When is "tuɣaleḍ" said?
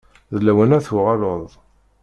0.85-1.51